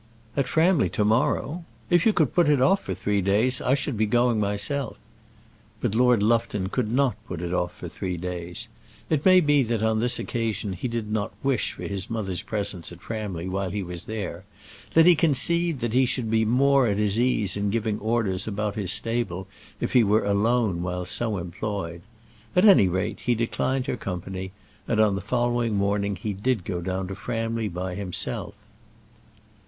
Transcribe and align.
"At 0.35 0.47
Framley 0.47 0.89
to 0.93 1.05
morrow! 1.05 1.63
If 1.91 2.07
you 2.07 2.11
could 2.13 2.33
put 2.33 2.49
it 2.49 2.59
off 2.59 2.83
for 2.83 2.95
three 2.95 3.21
days 3.21 3.61
I 3.61 3.75
should 3.75 3.97
be 3.97 4.07
going 4.07 4.39
myself." 4.39 4.97
But 5.79 5.93
Lord 5.93 6.23
Lufton 6.23 6.69
could 6.69 6.91
not 6.91 7.15
put 7.27 7.39
it 7.39 7.53
off 7.53 7.71
for 7.75 7.87
three 7.87 8.17
days. 8.17 8.67
It 9.11 9.23
may 9.25 9.41
be 9.41 9.61
that 9.61 9.83
on 9.83 9.99
this 9.99 10.17
occasion 10.17 10.73
he 10.73 10.87
did 10.87 11.11
not 11.11 11.35
wish 11.43 11.73
for 11.73 11.83
his 11.83 12.09
mother's 12.09 12.41
presence 12.41 12.91
at 12.91 12.99
Framley 12.99 13.47
while 13.47 13.69
he 13.69 13.83
was 13.83 14.05
there; 14.05 14.43
that 14.95 15.05
he 15.05 15.13
conceived 15.13 15.81
that 15.81 15.93
he 15.93 16.07
should 16.07 16.31
be 16.31 16.45
more 16.45 16.87
at 16.87 16.97
his 16.97 17.19
ease 17.19 17.55
in 17.55 17.69
giving 17.69 17.99
orders 17.99 18.47
about 18.47 18.73
his 18.73 18.91
stable 18.91 19.47
if 19.79 19.93
he 19.93 20.03
were 20.03 20.25
alone 20.25 20.81
while 20.81 21.05
so 21.05 21.37
employed. 21.37 22.01
At 22.55 22.65
any 22.65 22.87
rate 22.87 23.19
he 23.19 23.35
declined 23.35 23.85
her 23.85 23.97
company, 23.97 24.51
and 24.87 24.99
on 24.99 25.13
the 25.13 25.21
following 25.21 25.75
morning 25.75 26.15
did 26.41 26.65
go 26.65 26.81
down 26.81 27.07
to 27.09 27.13
Framley 27.13 27.67
by 27.69 27.93
himself. 27.93 28.55